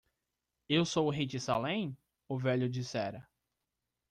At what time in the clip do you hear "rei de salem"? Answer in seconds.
1.11-1.95